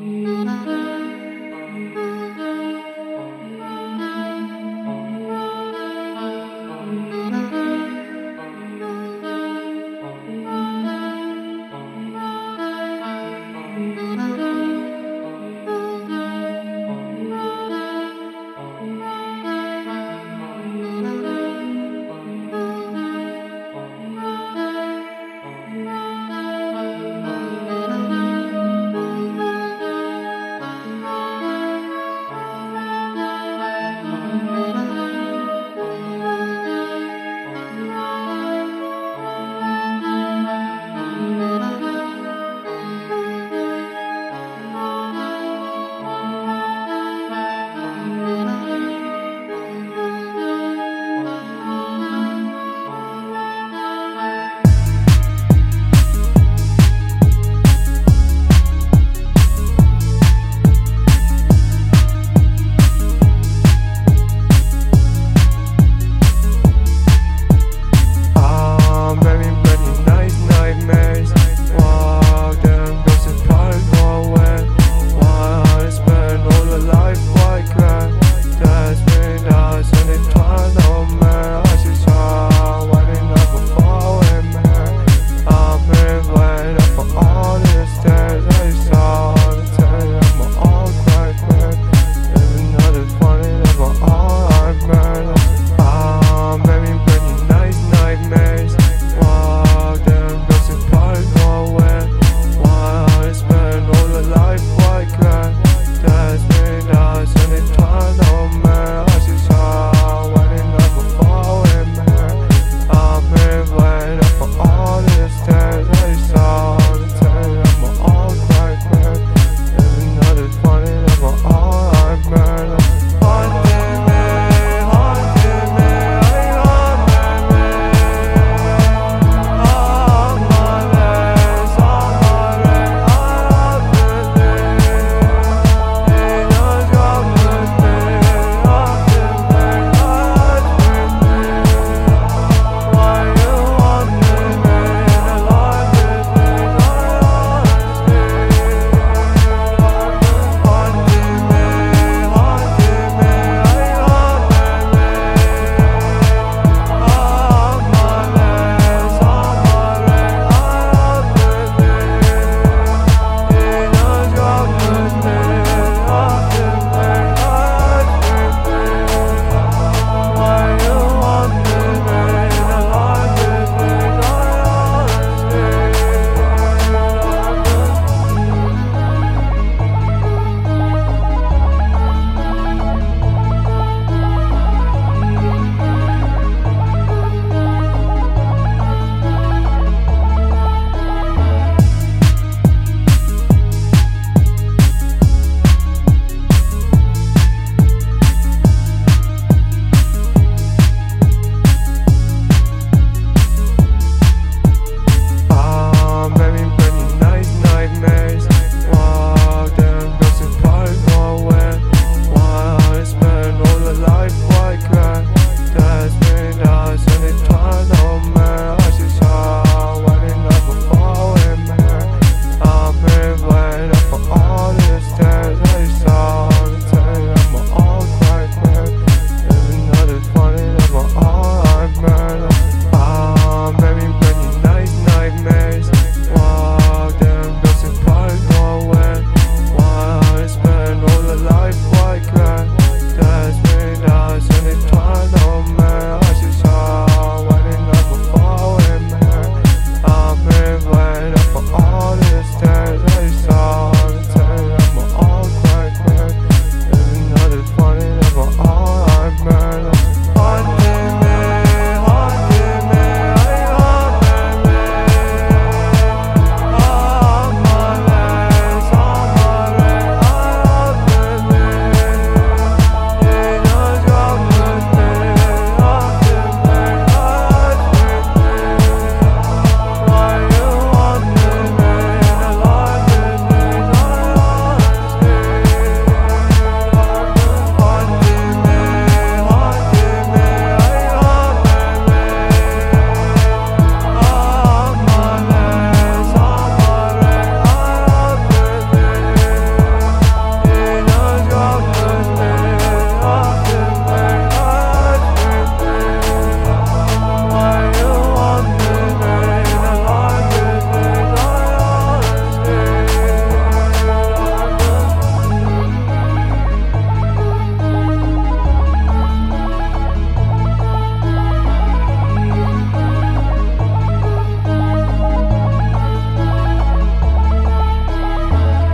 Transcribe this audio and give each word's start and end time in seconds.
Mm-hmm. 0.00 0.39